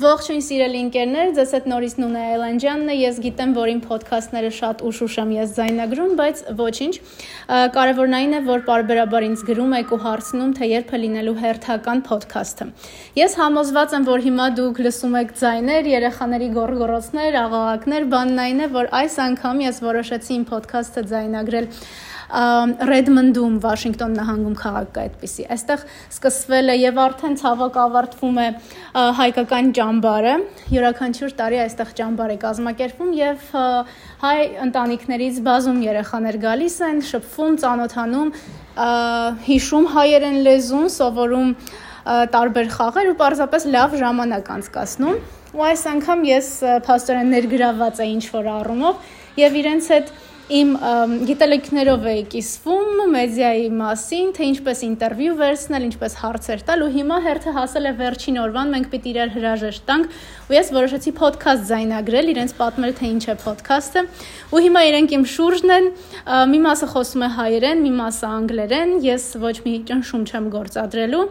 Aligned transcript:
Ողջույն 0.00 0.40
սիրելի 0.40 0.78
ընկերներ, 0.86 1.30
ձեզ 1.36 1.50
հետ 1.52 1.66
նորից 1.68 1.94
Նունե 2.00 2.20
Այլանդյանն 2.32 2.88
է։ 2.88 2.94
Ես 2.96 3.16
գիտեմ, 3.22 3.50
որ 3.58 3.70
իմ 3.72 3.80
ոդքասթները 3.90 4.50
շատ 4.56 4.84
ուշ-ուշ 4.88 5.16
եմ 5.20 5.32
ես 5.36 5.50
ձայնագրում, 5.58 6.14
բայց 6.16 6.40
ոչինչ։ 6.56 6.94
Կարևորն 7.76 8.16
այն 8.18 8.32
է, 8.32 8.40
որ 8.48 8.64
parberabar 8.70 9.26
ինձ 9.28 9.42
գրում 9.52 9.74
եք 9.82 9.92
ու 9.92 10.00
հարցնում, 10.06 10.54
թե 10.56 10.68
երբ 10.72 10.94
է 10.96 11.00
լինելու 11.02 11.36
հերթական 11.42 12.00
ոդքասթը։ 12.08 12.68
Ես 13.20 13.36
համոզված 13.42 13.96
եմ, 14.00 14.06
որ 14.08 14.24
հիմա 14.32 14.46
դուք 14.62 14.80
լսում 14.88 15.18
եք 15.20 15.34
ձայներ, 15.42 15.90
երեխաների 15.92 16.48
գոռգոռոցներ, 16.56 17.36
աղաղակներ, 17.42 18.08
բանն 18.16 18.42
այն 18.48 18.64
է, 18.64 18.70
որ 18.80 18.90
այս 19.02 19.20
անգամ 19.28 19.62
ես 19.68 19.84
որոշեցի 19.92 20.32
իմ 20.40 20.48
ոդքասթը 20.56 21.04
ձայնագրել 21.12 21.68
Ռեդմոնդում, 22.32 23.56
Վաշինգտոն 23.60 24.14
նահանգում 24.16 24.54
քաղաք 24.56 24.92
կա 24.94 25.02
այդպեսի։ 25.02 25.44
Այստեղ 25.52 25.82
սկսվել 26.12 26.72
է 26.72 26.76
եւ 26.80 27.00
արդեն 27.02 27.36
ցավոք 27.42 27.76
ավարտվում 27.82 28.38
է 28.40 28.46
հայկական 29.18 29.68
ճամբարը։ 29.76 30.32
Յուրաքանչյուր 30.72 31.34
տարի 31.42 31.60
այստեղ 31.66 31.92
ճամբար 32.00 32.32
է 32.32 32.38
կազմակերպվում 32.46 33.12
եւ 33.20 33.44
հայ 34.24 34.38
ընտանիքներից 34.64 35.42
բազում 35.52 35.84
երեխաներ 35.92 36.40
գալիս 36.46 36.76
են, 36.88 37.04
շփվում, 37.12 37.60
ծանոթանում, 37.62 38.34
հիշում 39.52 39.86
հայերեն 39.92 40.42
լեզուն, 40.48 40.90
սովորում 40.96 41.54
տարբեր 42.32 42.68
խաղեր 42.72 43.12
ու 43.12 43.18
պարզապես 43.20 43.68
լավ 43.76 43.96
ժամանակ 44.00 44.52
անցկացնում։ 44.56 45.20
Ու 45.52 45.64
այս 45.68 45.82
անգամ 45.92 46.22
ես 46.26 46.46
փաստորեն 46.86 47.32
ներգրաված 47.36 47.98
էի 48.02 48.12
ինչ 48.16 48.24
որ 48.32 48.46
առումով 48.56 49.10
եւ 49.36 49.58
իրենց 49.60 49.88
հետ 49.92 50.12
իմ 50.50 50.70
գիտելիքներով 51.28 52.06
էի 52.12 52.22
կիսվում 52.32 53.00
մեդիայի 53.12 53.68
մասին, 53.78 54.30
թե 54.36 54.46
ինչպես 54.50 54.80
ինտերվյու 54.88 55.36
վերցնել, 55.38 55.84
ինչպես 55.86 56.16
հարցեր 56.18 56.64
տալ 56.66 56.82
ու 56.82 56.88
հիմա 56.96 57.18
հերթը 57.26 57.54
հասել 57.56 57.86
է 57.86 57.92
վերջին 58.00 58.40
օրվան, 58.42 58.72
մենք 58.74 58.88
պիտի 58.92 59.12
իրար 59.12 59.32
հրաժեշտ 59.36 59.86
տանք 59.86 60.16
ու 60.50 60.56
ես 60.56 60.72
որոշեցի 60.76 61.12
ոդքասթ 61.22 61.66
ձայնագրել, 61.70 62.32
իրենց 62.32 62.54
պատմել 62.58 62.94
թե 62.98 63.10
ինչ 63.12 63.22
է 63.22 63.36
ոդքասթը 63.46 64.04
ու 64.52 64.62
հիմա 64.66 64.82
իրենք 64.90 65.16
իմ 65.16 65.26
շուրջն 65.32 65.74
են, 65.78 65.90
մի 66.52 66.62
մասը 66.66 66.90
խոսում 66.92 67.22
է 67.22 67.30
հայերեն, 67.38 67.82
մի 67.86 67.92
մասը 68.02 68.30
անգլերեն, 68.42 68.94
ես 69.06 69.26
ոչ 69.46 69.56
մի 69.62 69.74
ճնշում 69.92 70.24
չեմ 70.26 70.52
գործադրելու 70.58 71.26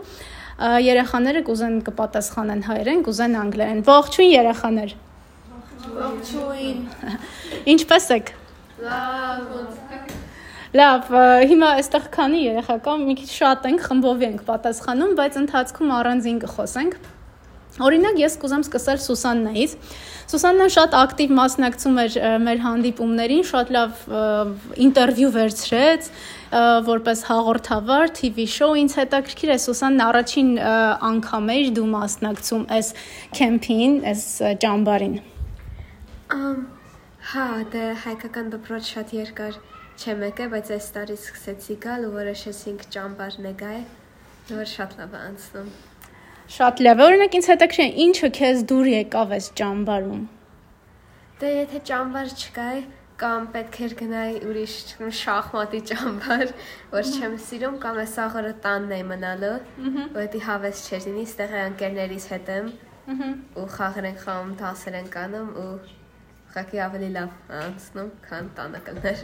երեխաները 0.61 1.41
կուզեն 1.47 1.79
կպատասխանեն 1.87 2.61
հայերեն, 2.67 2.99
կուզեն 3.07 3.37
անգլերեն։ 3.41 3.79
Ողջույն 3.87 4.29
երեխաներ։ 4.35 4.93
Ողջույն։ 5.95 6.85
Ինչպե՞ս 7.73 8.07
եք։ 8.19 8.31
Լավ, 10.71 11.09
հիմա 11.51 11.67
այստեղ 11.77 12.05
քանի 12.15 12.39
երեխա 12.41 12.75
կա, 12.81 12.93
մի 13.01 13.15
քիչ 13.19 13.27
շատ 13.29 13.65
ենք, 13.69 13.81
խմբով 13.85 14.23
ենք 14.25 14.41
պատասխանում, 14.47 15.11
բայց 15.19 15.37
ընթացքում 15.41 15.91
առանձին 15.97 16.39
կխոսենք։ 16.41 16.95
Օրինակ 17.87 18.17
ես 18.21 18.37
կուզեմ 18.41 18.63
սկսել 18.65 18.97
Սուսաննայից։ 19.03 19.75
Սուսաննան 20.31 20.73
շատ 20.75 20.97
ակտիվ 21.01 21.35
մասնակցում 21.37 22.01
էր 22.01 22.17
մեր 22.47 22.59
հանդիպումներին, 22.65 23.45
շատ 23.51 23.71
լավ 23.77 24.01
ինտերվյու 24.87 25.31
վերցրեց, 25.37 26.09
որպես 26.89 27.23
հաղորդավար 27.29 28.13
TV 28.17 28.49
show 28.57 28.73
ինձ 28.81 28.97
հետաքրքիր 29.03 29.55
է 29.55 29.57
Սուսանն 29.67 30.05
առաջին 30.09 30.51
անգամ 31.11 31.55
էր 31.55 31.71
դու 31.77 31.87
մասնակցում 31.95 32.67
այս 32.81 32.93
կեմփին, 33.39 33.97
այս 34.11 34.27
ճամբարին։ 34.65 35.17
Ամ 36.31 36.80
Հա, 37.21 37.43
դե 37.69 37.81
հայկական 38.01 38.47
դպրոց 38.49 38.87
շատ 38.95 39.11
երկար 39.13 39.57
չեմ 40.01 40.23
եկել, 40.25 40.47
բայց 40.51 40.69
այս 40.73 40.85
տարի 40.95 41.17
սկսեցի 41.19 41.75
գալ 41.83 42.07
ու 42.07 42.13
որոշեցինք 42.15 42.85
ճամբար 42.95 43.35
նգայ, 43.45 43.75
որ 44.49 44.65
շատ 44.71 44.95
լավ 44.97 45.13
է 45.13 45.21
անցնում։ 45.27 45.67
Շատ 46.55 46.81
լավ։ 46.81 47.03
Օրինակ 47.05 47.37
ինձ 47.37 47.49
հետաքրքիր 47.51 47.85
է 47.85 47.91
ինչը 48.05 48.31
քեզ 48.39 48.63
դուր 48.71 48.89
եկավ 48.91 49.35
այս 49.37 49.51
ճամբարում։ 49.61 50.25
Դե 51.41 51.53
եթե 51.61 51.83
ճամբար 51.91 52.33
չկայ, 52.41 52.81
կամ 53.21 53.47
պետք 53.53 53.79
էր 53.85 53.95
գնայի 54.01 54.35
ուրիշ 54.49 54.75
շախմատի 55.21 55.81
ճամբար, 55.91 56.45
որ 56.97 57.15
չեմ 57.21 57.39
սիրում, 57.45 57.79
կամ 57.85 58.01
այս 58.01 58.19
աղորը 58.25 58.53
տանն 58.65 58.93
էի 58.97 59.07
մնալու, 59.13 59.55
որտի 60.17 60.45
հավես 60.49 60.85
չէր 60.89 61.09
լինի, 61.11 61.25
ստեղ 61.29 61.57
ընկերներիս 61.69 62.29
հետ 62.33 62.53
եմ։ 62.57 62.71
Ու 63.61 63.71
խաղեր 63.77 64.07
են 64.09 64.21
խաղում, 64.25 64.53
դասեր 64.61 65.01
են 65.01 65.11
կանում 65.13 65.51
ու 65.61 65.73
ուղղակի 66.51 66.79
ավելի 66.83 67.09
լավ 67.15 67.51
անցնում, 67.55 68.07
քան 68.27 68.47
տանը 68.55 68.79
կներ։ 68.87 69.19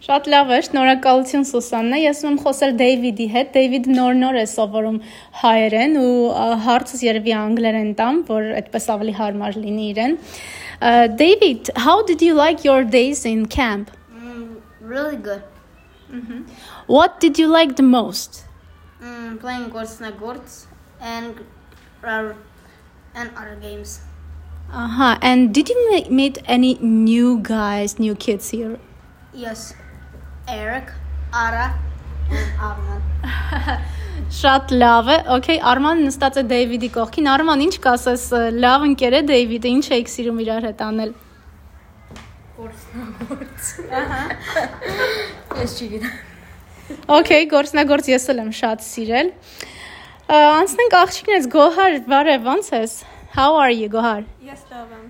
Շատ 0.00 0.28
լավ 0.32 0.48
է, 0.50 0.56
շնորհակալություն 0.66 1.44
Սուսաննա։ 1.46 2.00
Ես 2.00 2.22
ուզում 2.24 2.38
խոսել 2.42 2.72
Դեյվիդի 2.80 3.26
հետ։ 3.34 3.52
Դեյվիդը 3.56 3.94
նոր-նոր 3.98 4.38
է 4.40 4.42
սովորում 4.50 4.98
հայերեն 5.42 5.94
ու 6.00 6.16
հարցս 6.66 7.04
երևի 7.06 7.34
անգլերեն 7.38 7.92
տամ, 8.00 8.18
որ 8.32 8.48
այդպես 8.62 8.90
ավելի 8.96 9.14
հարմար 9.20 9.60
լինի 9.60 9.86
իրեն։ 9.92 10.18
David, 11.22 11.70
how 11.86 11.96
did 12.10 12.26
you 12.26 12.34
like 12.34 12.64
your 12.64 12.82
days 12.82 13.24
in 13.28 13.46
camp? 13.46 13.94
Mm, 14.10 14.58
really 14.80 15.16
good. 15.16 15.44
Mm-hmm. 16.10 16.42
What 16.86 17.20
did 17.20 17.38
you 17.38 17.46
like 17.46 17.76
the 17.76 17.86
most? 17.86 18.44
Mm, 18.98 19.38
playing 19.38 19.68
Gorts 19.68 20.00
na 20.00 20.10
Gorts 20.10 20.66
and 21.00 21.44
uh, 22.02 22.32
and 23.14 23.30
other 23.36 23.58
games. 23.60 24.00
Uh-huh. 24.72 25.18
And 25.20 25.52
did 25.52 25.68
you 25.68 26.04
meet 26.10 26.38
any 26.46 26.74
new 26.80 27.40
guys, 27.42 27.98
new 27.98 28.14
kids 28.14 28.50
here? 28.50 28.78
Yes. 29.34 29.74
Eric, 30.46 30.92
Ara, 31.32 31.74
and 32.30 32.50
Arman. 32.58 33.80
Շատ 34.30 34.70
լավ 34.70 35.08
է։ 35.10 35.16
Okay, 35.36 35.56
Արման 35.58 36.04
նստած 36.06 36.36
է 36.38 36.42
Դեյվիդի 36.50 36.90
կողքին։ 36.94 37.28
Արման, 37.32 37.64
ինչ 37.66 37.74
կասես, 37.82 38.24
լավ 38.62 38.84
ընկեր 38.90 39.16
է 39.18 39.22
Դեյվիդը, 39.26 39.72
ինչ 39.74 39.86
եք 39.96 40.10
սիրում 40.12 40.38
իրար 40.44 40.66
հետ 40.68 40.84
անել։ 40.86 41.12
Գործնագործ։ 42.60 43.70
Ահա։ 44.00 44.20
Ես 45.64 45.76
չգիտեմ։ 45.80 46.18
Okay, 47.18 47.46
գործնագործ 47.50 48.10
ես 48.10 48.28
էլ 48.30 48.42
եմ 48.44 48.52
շատ 48.60 48.86
սիրել։ 48.86 49.32
Անցնենք 50.38 50.96
աղջիկներից 51.00 51.50
Գոհար, 51.54 51.98
բարև, 52.10 52.50
ո՞նց 52.54 52.70
ես։ 52.76 52.94
How 53.32 53.54
are 53.54 53.70
you, 53.70 53.88
Gohar? 53.88 54.24
Ես 54.42 54.62
լավ 54.72 54.94
եմ։ 54.96 55.02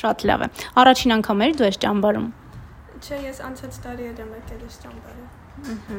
Շատ 0.00 0.20
լավ 0.30 0.42
է։ 0.44 0.46
Առաջին 0.80 1.14
անգամ 1.14 1.40
էր 1.46 1.54
դու 1.58 1.66
ես 1.66 1.78
ճամբարում։ 1.84 2.28
Չէ, 3.02 3.18
ես 3.24 3.40
անցած 3.48 3.78
տարի 3.86 4.06
եմ 4.10 4.30
եկել 4.36 4.60
ես 4.62 4.76
ճամբարը։ 4.84 5.24
Ահա։ 5.74 5.98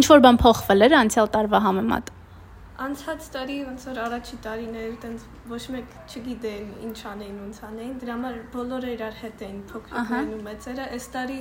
Ինչ 0.00 0.04
որ 0.12 0.24
բան 0.26 0.40
փոխվել 0.44 0.84
էր 0.84 0.96
անցյալ 1.00 1.30
տարվա 1.36 1.60
համեմատ։ 1.64 2.12
Անցած 2.84 3.26
տարի 3.32 3.56
ոնց 3.64 3.86
որ 3.88 3.98
առաջի 4.04 4.36
տարիներ 4.44 4.94
տենց 5.04 5.26
ոչ 5.54 5.62
մեկ 5.72 5.96
չգիտեն 6.04 6.70
ինչ 6.84 6.98
անեին, 7.14 7.36
ոնց 7.44 7.60
անեին, 7.70 7.96
դրա 8.04 8.14
համար 8.18 8.38
բոլորը 8.54 8.94
իրար 8.94 9.18
հետ 9.24 9.44
էին 9.48 9.60
փոքրիկներն 9.72 10.32
ու 10.34 10.40
մեծերը։ 10.48 10.88
Այս 10.98 11.06
տարի 11.14 11.38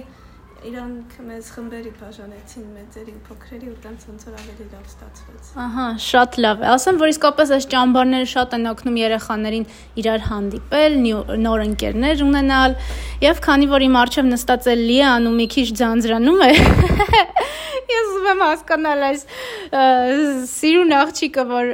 իրանք 0.64 1.16
մեզ 1.28 1.48
խմբերի 1.54 1.90
բաժանեցին 2.00 2.68
մեծերին 2.74 3.18
փոքրերի 3.28 3.68
ու 3.68 3.76
տենց 3.84 4.04
ոնց 4.10 4.24
որ 4.28 4.36
ավելի 4.40 4.66
լավ 4.72 4.86
ստացվեց։ 4.90 5.50
Ահա, 5.64 5.88
շատ 6.06 6.38
լավ 6.44 6.64
է։ 6.64 6.68
Ասեմ, 6.74 7.00
որ 7.02 7.12
իսկապես 7.14 7.54
այս 7.58 7.68
ճամբարները 7.74 8.30
շատ 8.34 8.56
են 8.58 8.70
օգնում 8.72 9.00
երեխաներին 9.02 9.66
իրար 10.04 10.24
հանդիպել, 10.30 10.98
նոր 11.44 11.64
ընկերներ 11.68 12.24
ունենալ, 12.28 12.78
եւ 13.24 13.42
քանի 13.48 13.70
որ 13.74 13.86
իմ 13.88 13.98
արչեւ 14.04 14.30
նստած 14.32 14.70
է 14.72 14.76
Լիան 14.84 15.28
ու 15.28 15.36
մի 15.38 15.48
քիչ 15.54 15.68
ձանձրանում 15.84 16.44
է, 16.48 16.52
ես 17.94 18.12
ուզում 18.14 18.30
եմ 18.34 18.44
հասկանալ 18.48 19.08
այս 19.10 19.26
սիրուն 20.54 20.96
աղջիկը, 21.04 21.48
որ 21.52 21.74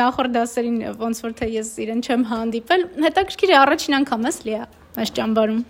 նախորդ 0.00 0.36
դասերին 0.38 0.78
ոնց 1.00 1.24
որ 1.26 1.36
թե 1.40 1.50
ես 1.60 1.74
իրեն 1.84 2.04
չեմ 2.06 2.24
հանդիպել, 2.30 2.86
հետաքրքիր 3.04 3.52
է 3.52 3.60
առաջին 3.60 3.98
անգամ 4.00 4.30
ես 4.30 4.40
Լիա 4.48 4.64
այս 5.00 5.14
ճամբարում։ 5.20 5.60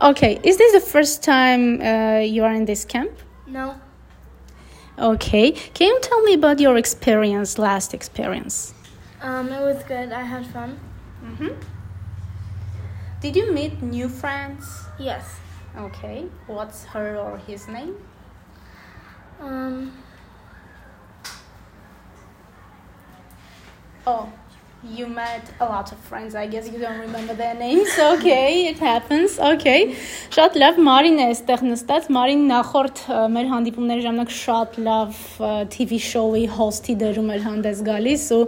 Okay, 0.00 0.38
is 0.42 0.58
this 0.58 0.72
the 0.72 0.80
first 0.80 1.22
time 1.22 1.80
uh, 1.80 2.18
you 2.18 2.44
are 2.44 2.52
in 2.52 2.66
this 2.66 2.84
camp? 2.84 3.12
No. 3.46 3.80
Okay, 4.98 5.52
can 5.52 5.88
you 5.88 6.00
tell 6.00 6.22
me 6.22 6.34
about 6.34 6.60
your 6.60 6.76
experience, 6.76 7.58
last 7.58 7.94
experience? 7.94 8.74
Um, 9.22 9.48
it 9.48 9.60
was 9.60 9.82
good. 9.84 10.12
I 10.12 10.22
had 10.22 10.46
fun. 10.48 10.78
Mm-hmm. 11.24 11.48
Did 13.20 13.36
you 13.36 13.52
meet 13.52 13.80
new 13.82 14.08
friends? 14.08 14.84
Yes. 14.98 15.36
Okay, 15.76 16.26
what's 16.46 16.84
her 16.84 17.16
or 17.16 17.38
his 17.38 17.66
name? 17.66 17.96
Um. 19.40 19.92
Oh, 24.06 24.30
you 24.94 25.06
met 25.06 25.42
a 25.60 25.64
lot 25.64 25.92
of 25.92 25.98
friends. 25.98 26.34
I 26.34 26.46
guess 26.46 26.70
you 26.70 26.78
don't 26.78 26.98
remember 26.98 27.34
their 27.34 27.54
names. 27.54 27.88
Okay, 28.16 28.68
it 28.68 28.78
happens. 28.78 29.38
Okay. 29.38 29.96
Շատ 30.36 30.56
լավ 30.60 30.78
Մարին 30.88 31.18
է 31.20 31.26
այստեղ 31.32 31.62
նստած։ 31.70 32.08
Մարին 32.16 32.42
նախորդ 32.50 33.02
մեր 33.34 33.48
հանդիպումների 33.52 34.04
ժամանակ 34.06 34.32
շատ 34.36 34.78
լավ 34.86 35.20
TV 35.74 36.00
show-ի 36.06 36.44
host-ի 36.56 36.96
դերում 37.02 37.32
էր 37.36 37.44
հանդես 37.46 37.82
գալիս 37.88 38.26
ու 38.36 38.42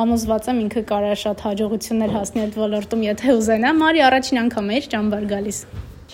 համոզված 0.00 0.50
եմ 0.52 0.62
ինքը 0.66 0.84
կարա 0.90 1.14
շատ 1.22 1.44
հաջողություններ 1.46 2.14
հասնի 2.16 2.44
այդ 2.46 2.58
ոլորտում, 2.64 3.06
եթե 3.06 3.36
ուզենա։ 3.36 3.72
Մարի 3.82 4.04
առաջին 4.10 4.42
անգամ 4.46 4.74
էր 4.76 4.90
ճամբար 4.96 5.30
գալիս։ 5.36 5.62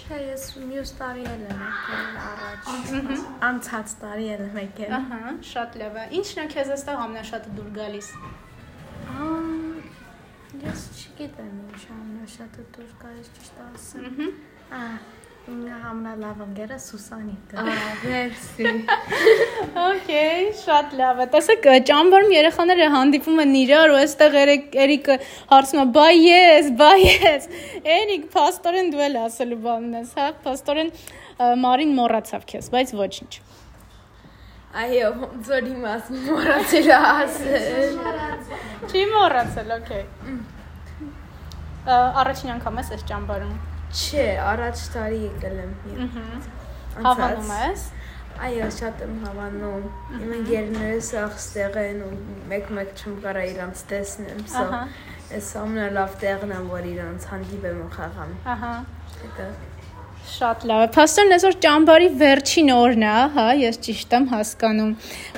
Չէ, 0.02 0.20
ես 0.32 0.46
մյուս 0.68 0.94
տարի 1.00 1.26
էլ 1.32 1.42
եմ 1.48 1.66
առաջ։ 2.28 2.70
Անցած 3.48 3.96
տարի 4.02 4.30
էլ 4.36 4.46
եմ 4.48 4.62
եկել։ 4.62 4.94
Ահա, 5.00 5.34
շատ 5.52 5.76
լավ 5.82 5.98
է։ 6.02 6.06
Ինչն 6.20 6.42
է 6.42 6.46
քեզ 6.56 6.72
այստեղ 6.76 7.04
ամենաշատը 7.06 7.58
դուր 7.58 7.74
գալիս։ 7.80 8.14
Ես 9.12 9.41
չգիտեմ 11.12 11.56
ինչ 11.62 11.82
ամենաշատը 11.92 12.68
դուր 12.76 12.92
կարես 13.02 13.34
ճիշտ 13.38 13.64
ասեմ։ 13.70 14.22
Ահա 14.72 14.94
Ինձ 15.42 15.70
ամենալավ 15.74 16.42
ընկերը 16.44 16.76
Սուսանիկը։ 16.78 17.56
Ահա, 17.58 17.86
մերսի։ 18.06 18.66
Okay, 19.82 20.44
շատ 20.60 20.92
լավ 21.00 21.22
է։ 21.24 21.26
Տեսեք, 21.32 21.66
ճամբարում 21.88 22.34
երեխաները 22.36 22.86
հանդիպում 22.94 23.42
են 23.42 23.56
իրար 23.62 23.94
ու 23.94 23.98
այստեղ 24.02 24.38
Էրիկը 24.84 25.16
հարցնում 25.50 25.82
է՝ 25.82 25.86
«Բայ 25.98 26.12
ես, 26.14 26.70
բայ 26.78 26.94
ես»։ 27.02 27.50
Էրիկ, 27.96 28.30
փաստորեն 28.36 28.94
դու 28.94 29.04
էլ 29.08 29.18
ասելու 29.24 29.60
բանն 29.66 29.98
ես, 29.98 30.14
հա, 30.22 30.30
փաստորեն 30.46 30.94
Մարին 31.66 31.98
մոռացավ 31.98 32.46
քեզ, 32.54 32.70
բայց 32.76 32.94
ոչինչ։ 33.02 33.32
Այո, 34.72 35.08
ծորի 35.44 35.74
մաս 35.82 36.14
մոռացել 36.30 36.86
ասել։ 37.02 37.98
Չի 38.88 39.02
մոռացել, 39.10 39.74
okay։ 39.82 40.06
Առաջին 41.82 42.52
անգամ 42.56 42.76
ես 42.78 42.90
այս 42.94 43.04
ճամբարում։ 43.10 43.54
Չէ, 43.92 44.26
առաջ 44.52 44.82
տարի 44.94 45.18
եկել 45.22 45.56
եմ 45.62 45.72
Հավանում 47.02 47.50
ես։ 47.58 47.86
Այո, 48.42 48.68
շատ 48.76 49.02
եմ 49.04 49.16
հավանում։ 49.22 49.82
Իմ 50.18 50.30
ընկերներս 50.38 51.10
ախստեղ 51.22 51.76
են 51.82 52.00
ու 52.06 52.12
մեկ-մեկ 52.52 52.94
չեմ 53.02 53.18
կարա 53.26 53.42
իրանց 53.50 53.82
տեսնեմ, 53.92 54.40
սա 54.52 54.64
այս 55.36 55.50
ամենալավ 55.62 56.16
տեղն 56.22 56.54
է, 56.56 56.60
որ 56.72 56.88
իրանց 56.92 57.28
հանդիպեմ 57.32 57.82
ու 57.82 57.90
խաղամ։ 57.98 58.34
Ահա։ 58.54 58.72
Դա 59.36 59.50
Շատ 60.32 60.66
լավ 60.70 60.82
է։ 60.84 60.90
Փաստորեն 60.94 61.34
այսօր 61.36 61.56
ճամբարի 61.64 62.08
վերջին 62.20 62.68
օրն 62.72 63.04
է, 63.08 63.14
հա, 63.36 63.46
ես 63.58 63.78
ճիշտ 63.86 64.14
եմ 64.18 64.28
հասկանում։ 64.32 64.92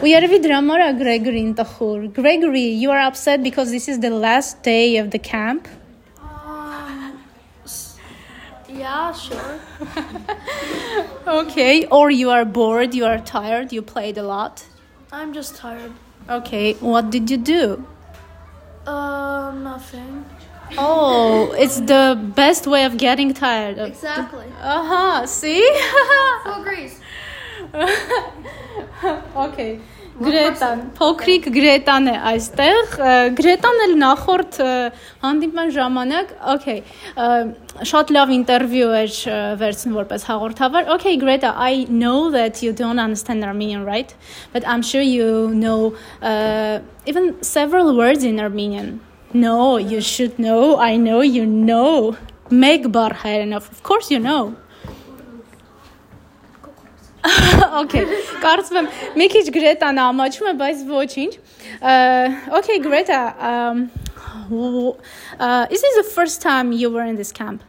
Ու 0.05 0.11
երևի 0.11 0.41
դրա 0.44 0.58
համար 0.61 0.85
է 0.85 0.88
Gregory-ին 1.00 1.55
տխուր։ 1.61 2.02
Gregory, 2.19 2.67
you 2.82 2.93
are 2.93 3.00
upset 3.06 3.43
because 3.46 3.73
this 3.73 3.88
is 3.88 4.02
the 4.05 4.12
last 4.12 4.61
day 4.62 4.99
of 5.00 5.08
the 5.11 5.19
camp. 5.19 5.73
Yeah, 8.75 9.12
sure. 9.12 9.61
Okay, 11.26 11.87
or 11.87 12.11
you 12.11 12.29
are 12.31 12.44
bored, 12.44 12.94
you 12.94 13.06
are 13.06 13.19
tired, 13.19 13.73
you 13.73 13.81
played 13.81 14.19
a 14.19 14.23
lot. 14.23 14.67
I'm 15.11 15.32
just 15.32 15.56
tired. 15.56 15.93
Okay, 16.29 16.75
what 16.75 17.11
did 17.11 17.31
you 17.31 17.38
do? 17.38 17.87
Uh, 18.87 19.53
nothing. 19.53 20.25
Oh, 20.76 21.53
it's 21.56 21.81
the 21.81 22.19
best 22.37 22.67
way 22.67 22.85
of 22.85 22.99
getting 22.99 23.32
tired. 23.32 23.79
Exactly. 23.79 24.47
Uh-huh, 24.61 25.27
see? 25.27 25.62
Who 26.44 26.53
agrees? 26.61 27.00
Okay. 29.37 29.81
Գրետան, 30.14 30.82
փոքրիկ 30.94 31.46
Գրետան 31.55 32.11
է 32.12 32.14
այստեղ։ 32.31 32.93
Գրետան 33.38 33.81
էլ 33.87 33.94
նախորդ 33.99 34.58
հանդիպման 35.25 35.72
ժամանակ, 35.75 36.34
okay, 36.55 36.76
շատ 37.82 38.12
լավ 38.14 38.32
ինտերվյու 38.37 38.90
էր 39.00 39.16
վերցնում 39.58 39.96
որպես 39.99 40.26
հաղորդավար։ 40.31 40.93
Okay, 40.94 41.16
Greta, 41.19 41.50
I 41.56 41.87
know 41.88 42.31
that 42.31 42.62
you 42.62 42.72
don't 42.72 43.00
understand 43.02 43.43
Armenian, 43.44 43.84
right? 43.84 44.14
But 44.52 44.66
I'm 44.66 44.82
sure 44.82 45.02
you 45.02 45.50
know 45.50 45.96
uh, 46.22 46.78
even 47.06 47.43
several 47.43 47.96
words 47.96 48.22
in 48.22 48.38
Armenian. 48.38 49.00
No, 49.32 49.78
you 49.78 50.00
should 50.00 50.38
know. 50.38 50.78
I 50.78 50.96
know 50.96 51.22
you 51.22 51.44
know. 51.44 52.17
Meg 52.50 52.93
bar 52.93 53.10
հայերենով. 53.25 53.70
Of 53.72 53.82
course 53.82 54.10
you 54.12 54.20
know. 54.20 54.55
Okay, 57.83 58.04
կարծում 58.44 58.77
եմ 58.80 58.88
մի 59.19 59.25
քիչ 59.33 59.44
Գրետան 59.56 59.98
ամաչում 60.06 60.48
է, 60.51 60.54
բայց 60.62 60.83
ոչինչ։ 60.89 61.31
Uh, 61.80 62.57
okay, 62.60 62.80
Greta, 62.80 63.19
um 63.39 63.89
w- 64.50 64.95
uh, 65.39 65.66
is 65.69 65.81
this 65.81 65.95
the 66.00 66.07
first 66.16 66.42
time 66.42 66.71
you 66.71 66.89
were 66.89 67.04
in 67.04 67.16
this 67.16 67.31
camp? 67.31 67.62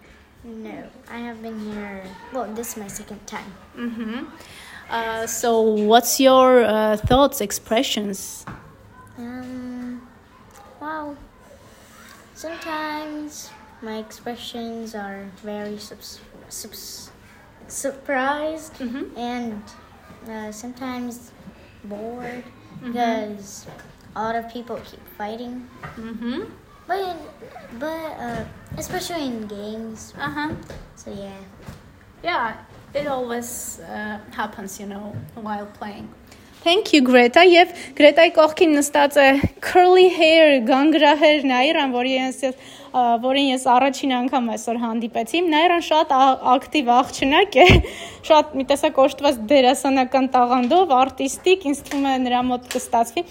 No, 0.44 0.76
I 1.10 1.18
have 1.18 1.42
been 1.42 1.58
here. 1.72 2.02
Well, 2.32 2.46
this 2.54 2.70
is 2.72 2.76
my 2.76 2.88
second 2.88 3.20
time. 3.26 3.50
Mhm. 3.76 4.26
Uh, 4.90 5.26
so 5.26 5.60
what's 5.62 6.18
your 6.18 6.64
uh, 6.64 6.96
thoughts, 6.96 7.40
expressions? 7.40 8.44
Um, 9.18 10.00
well, 10.80 11.16
sometimes 12.34 13.50
my 13.82 13.98
expressions 13.98 14.94
are 14.94 15.26
very 15.44 15.78
subs- 15.78 16.20
subs- 16.48 17.10
surprised 17.67 18.73
Mhm. 18.79 19.17
and 19.17 19.61
uh, 20.29 20.51
sometimes 20.51 21.31
bored 21.83 22.43
because 22.83 23.65
a 24.15 24.23
lot 24.23 24.35
of 24.35 24.51
people 24.51 24.77
keep 24.85 25.01
fighting. 25.17 25.67
Mhm. 25.97 26.47
But 26.87 27.17
but 27.79 28.11
uh, 28.19 28.43
especially 28.77 29.25
in 29.25 29.47
games. 29.47 30.13
Uh-huh. 30.17 30.49
So 30.95 31.11
yeah. 31.11 31.41
Yeah, 32.23 32.53
it 32.93 33.07
always 33.07 33.79
uh, 33.81 34.17
happens, 34.33 34.79
you 34.79 34.87
know, 34.87 35.13
while 35.35 35.65
playing. 35.79 36.07
Thank 36.65 36.95
you 36.95 37.03
Greta 37.05 37.43
եւ 37.45 37.75
Գրետայի 37.93 38.31
կողքին 38.33 38.71
նստած 38.79 39.17
է 39.21 39.25
curly 39.61 40.07
hair 40.09 40.55
գանգրահեր 40.65 41.45
Նայրան, 41.51 41.91
որի 41.93 42.15
ես 42.15 42.39
որին 43.21 43.51
ես 43.51 43.65
առաջին 43.69 44.15
անգամ 44.21 44.49
այսօր 44.55 44.79
հանդիպեցի։ 44.81 45.41
Նայրան 45.51 45.85
շատ 45.85 46.15
ակտիվ 46.55 46.89
աղջնակ 46.95 47.59
է, 47.59 47.67
շատ 48.31 48.57
մի 48.57 48.65
տեսակ 48.71 48.99
օժտված 49.05 49.39
դերասանական 49.51 50.31
տաղանդով, 50.33 50.95
արտիստիկ, 51.05 51.69
ինձ 51.69 51.85
թվում 51.85 52.09
է 52.09 52.15
նրա 52.25 52.41
մոտ 52.49 52.67
կստացվի։ 52.73 53.25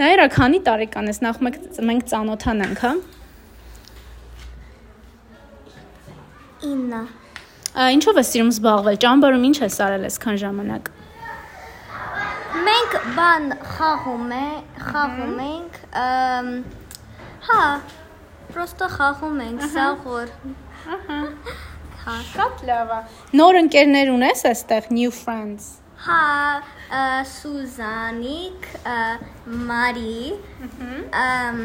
Նայրա, 0.00 0.26
քանի 0.38 0.64
տարեկան 0.70 1.12
ես, 1.12 1.22
նախ 1.28 1.44
մենք 1.90 2.08
ծանոթանանք, 2.12 2.84
հա։ 2.86 2.94
Inna. 6.66 7.04
Ա, 7.76 7.90
Ինչով 7.92 8.22
ես 8.22 8.30
սիրում 8.32 8.52
զբաղվել։ 8.56 9.00
Ճամբարում 9.04 9.50
ինչ 9.50 9.56
ես 9.66 9.82
արել 9.86 10.06
այսքան 10.08 10.38
ժամանակ։ 10.46 10.95
Մենք 12.66 12.94
բան 13.16 13.44
խաղում 13.76 14.30
է, 14.36 14.46
խաղում 14.88 15.38
ենք, 15.44 15.76
հա, 17.48 17.62
պրոստը 18.52 18.88
խաղում 18.96 19.40
ենք, 19.46 19.64
սա 19.74 19.86
որ 20.06 20.32
Ահա։ 20.96 21.18
հա, 22.04 22.16
Շատ 22.32 22.64
լավ 22.70 22.92
է։ 22.96 22.98
Նոր 23.40 23.58
ընկերներ 23.62 24.12
ունես 24.16 24.44
այստեղ, 24.50 24.90
new 24.98 25.14
friends։ 25.20 25.70
հա, 26.06 26.20
Սուզանիկ, 27.36 28.68
Մարի, 29.70 30.20
ըմ 31.22 31.64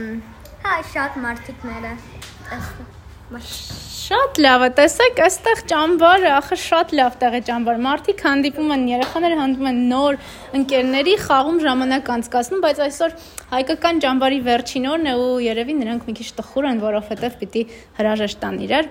հա, 0.65 0.79
շատ 0.93 1.21
մարդիկները։ 1.25 1.93
Այստեղ 1.97 2.87
մարդ- 2.87 3.00
Շատ 3.31 4.39
լավ 4.43 4.63
է, 4.65 4.67
տեսեք, 4.75 5.19
այստեղ 5.23 5.59
ճամբարը, 5.71 6.31
ախր 6.35 6.59
շատ 6.59 6.89
լավ 6.99 7.13
տեղ 7.21 7.37
է 7.37 7.39
ճամբար։ 7.47 7.77
Մարդիկ 7.85 8.23
հանդիպում 8.27 8.73
են, 8.75 8.83
երեխաները 8.91 9.37
հանդիպում 9.39 9.69
են 9.71 9.79
նոր 9.91 10.17
ընկերների 10.59 11.13
խաղում 11.21 11.61
ժամանակ 11.63 12.11
անցկացնում, 12.15 12.63
բայց 12.65 12.81
այսօր 12.87 13.15
հայկական 13.53 14.03
ճամբարի 14.03 14.41
վերջին 14.51 14.89
օրն 14.91 15.07
է 15.11 15.15
ու 15.21 15.31
երևի 15.47 15.75
նրանք 15.79 16.05
մի 16.11 16.15
քիչ 16.19 16.27
տխուր 16.41 16.67
են, 16.71 16.83
որովհետև 16.83 17.39
պիտի 17.39 17.63
հրաժեշտ 18.01 18.41
տան 18.43 18.61
իրար։ 18.67 18.89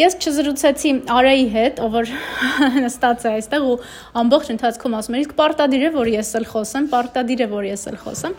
Ես 0.00 0.18
չզրուցեցի 0.22 0.92
Արայի 1.12 1.48
հետ, 1.52 1.82
ով 1.84 1.96
որ 2.00 2.12
նստած 2.86 3.26
է 3.28 3.32
այստեղ 3.42 3.66
ու 3.68 3.80
ամբողջ 4.22 4.52
ընթացքում 4.56 4.96
ասում 5.02 5.16
էր, 5.18 5.24
իսկ 5.26 5.34
պարտադիր 5.42 5.84
է, 5.84 5.90
որ 6.00 6.12
ես 6.16 6.36
էլ 6.40 6.46
խոսեմ, 6.48 6.88
պարտադիր 6.92 7.44
է, 7.44 7.48
որ 7.52 7.68
ես 7.68 7.90
էլ 7.92 7.98
խոսեմ։ 8.06 8.38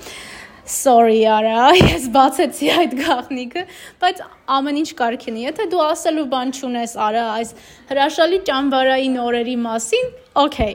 Sorry, 0.64 1.26
Արա, 1.28 1.74
ես 1.94 2.06
բացեցի 2.14 2.70
այդ 2.72 2.94
գաղտնիքը, 2.96 3.64
բայց 4.00 4.22
ամեն 4.58 4.78
ինչ 4.80 4.90
կարիք 5.02 5.26
ունի։ 5.32 5.44
Եթե 5.44 5.66
դու 5.74 5.82
ասելու 5.90 6.24
բան 6.32 6.54
չունես, 6.56 6.94
Արա, 7.04 7.24
այս 7.40 7.52
հրաշալի 7.92 8.40
ճամբարային 8.48 9.18
օրերի 9.26 9.58
մասին, 9.66 10.10
okay, 10.46 10.72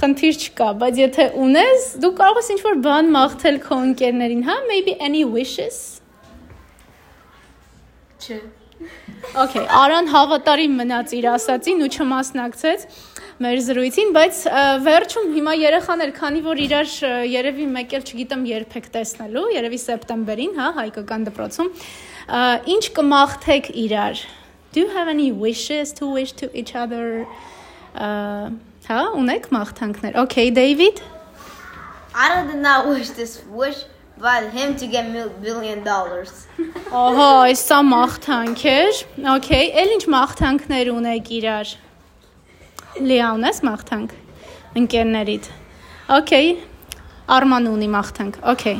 խնդիր 0.00 0.40
չկա, 0.48 0.68
բայց 0.80 1.00
եթե 1.04 1.26
ունես, 1.44 1.88
դու 2.00 2.14
կարող 2.22 2.40
ես 2.40 2.52
ինչ-որ 2.56 2.80
բան 2.88 3.12
մաղթել 3.18 3.60
քո 3.68 3.82
ընկերներին, 3.90 4.46
հա, 4.48 4.56
maybe 4.72 4.96
any 4.96 5.26
wishes։ 5.28 5.82
Չէ։ 8.24 8.40
Okay, 9.38 9.64
Արան 9.66 10.08
հավատարիմ 10.12 10.74
մնաց 10.80 11.14
իր 11.18 11.26
ասացին 11.34 11.84
ու 11.84 11.88
չմասնակցեց 11.94 12.84
մեր 13.38 13.60
զրույցին, 13.68 14.08
բայց 14.16 14.38
վերջում 14.86 15.28
հիմա 15.36 15.54
երեխաներ, 15.58 16.12
քանի 16.16 16.40
որ 16.46 16.62
իրար 16.64 16.94
երևի 17.30 17.66
մեկ 17.74 17.94
էլ 17.98 18.06
չգիտեմ 18.08 18.42
երբ 18.50 18.76
եք 18.80 18.88
տեսնելու, 18.96 19.44
երևի 19.54 19.80
սեպտեմբերին, 19.84 20.56
հա, 20.58 20.70
հայկական 20.78 21.28
դպրոցում, 21.28 21.70
ինչ 22.74 22.84
կմաղթեք 22.98 23.70
իրար։ 23.84 24.24
Do 24.72 24.80
you 24.80 24.88
have 24.96 25.08
any 25.08 25.30
wishes 25.32 25.92
to 25.94 26.06
wish 26.06 26.32
to 26.32 26.50
each 26.54 26.74
other? 26.74 27.26
Uh, 27.94 28.50
հա, 28.88 29.00
ունեք 29.16 29.48
մաղթանքներ։ 29.54 30.18
Okay, 30.24 30.50
David? 30.50 31.00
I 32.14 32.42
did 32.44 32.58
not 32.58 32.88
wish 32.88 33.10
this 33.10 33.42
wish 33.48 33.84
but 34.20 34.50
him 34.50 34.76
to 34.76 34.86
get 34.86 35.12
billion 35.42 35.84
dollars. 35.84 36.46
Ահա, 36.90 37.28
այս 37.48 37.62
սա 37.68 37.78
մաղթանք 37.86 38.64
էր։ 38.72 39.02
Okay, 39.36 39.68
ել 39.82 39.94
ինչ 39.98 40.04
մաղթանքներ 40.14 40.90
ունեք 40.94 41.30
իրար։ 41.38 41.74
Լիա 43.04 43.28
ունես 43.38 43.62
մաղթանք 43.68 44.16
ընկերներիդ։ 44.82 45.50
Okay, 46.18 46.56
Արման 47.28 47.68
ունի 47.70 47.88
մաղթանք։ 47.92 48.40
Okay։ 48.54 48.76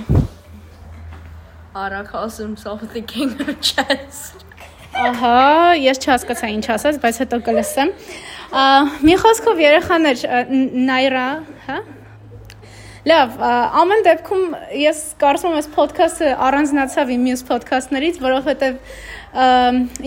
արագ 1.79 2.09
ասում 2.19 2.57
something 2.59 3.07
in 3.23 3.35
your 3.39 3.55
chest։ 3.63 4.45
Ահա, 4.99 5.77
ես 5.79 6.01
չհասկացա 6.03 6.49
ինչ 6.57 6.65
ասած, 6.75 6.97
բայց 7.03 7.19
հետո 7.23 7.39
կլսեմ։ 7.47 7.91
Ա, 8.51 8.63
Մի 9.05 9.15
խոսքով 9.23 9.61
երեխաներ 9.63 10.25
Նայրա, 10.89 11.27
հա? 11.69 11.77
Լավ, 13.07 13.35
ամեն 13.79 14.01
դեպքում 14.07 14.55
ես 14.75 15.01
կարծում 15.21 15.53
եմ 15.53 15.59
այս 15.61 15.69
ոդքասթը 15.77 16.31
առանձնացավ 16.49 17.13
իմ 17.15 17.23
մյուս 17.29 17.43
ոդքասթներից, 17.47 18.19
որովհետև 18.25 18.81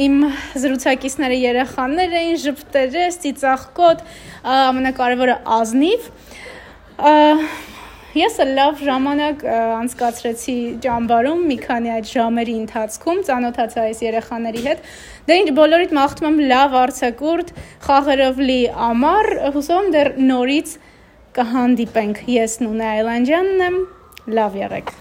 իմ 0.06 0.18
զրուցակիցները 0.66 1.38
երեխաներ 1.40 2.16
էին, 2.20 2.38
ժպտերես, 2.44 3.20
ծիծաղկոտ, 3.24 4.04
ամենակարևորը 4.60 5.38
ազնիվ։ 5.62 6.12
Ես 8.12 8.42
լավ 8.44 8.82
ժամանակ 8.84 9.44
անցկացրեցի 9.48 10.56
ճամբարում 10.84 11.44
մի 11.48 11.58
քանի 11.62 11.92
այդ 11.96 12.10
ժամերի 12.12 12.56
ընթացքում, 12.66 13.22
ծանոթացա 13.30 13.86
այս 13.88 14.02
երեխաների 14.04 14.64
հետ։ 14.68 14.90
Դե 15.32 15.38
ինչ 15.42 15.54
բոլորիդ 15.62 15.94
մաղթում 15.96 16.28
եմ 16.28 16.42
լավ 16.52 16.76
արցակուրտ, 16.82 17.54
խաղերով 17.88 18.42
լի 18.52 18.62
ամառ, 18.92 19.32
հուսով 19.56 19.80
եմ 19.80 19.94
դեռ 19.96 20.12
նորից 20.28 20.76
կհանդիպենք։ 21.38 22.26
Ես 22.32 22.58
Նունե 22.66 22.90
Այլանդյանն 22.96 23.64
եմ։ 23.70 23.80
Լավ 24.36 24.60
եղեք։ 24.62 24.92